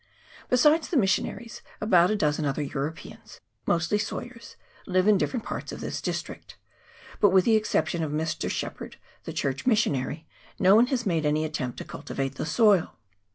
[0.49, 4.55] Besides the missionaries, about a dozen other Eu ropeans, mostly sawyers,
[4.87, 6.57] live in different parts of this district;
[7.19, 8.49] but, with the exception of Mr.
[8.49, 10.25] Shep herd, the Church missionary,
[10.57, 12.97] no one has made any attempt to cultivate the soil.